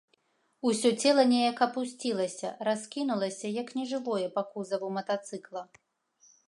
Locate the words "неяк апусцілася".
1.33-2.49